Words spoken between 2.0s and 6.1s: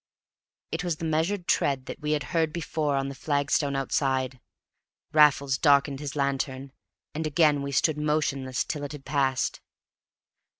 had heard before on the flagstones outside. Raffles darkened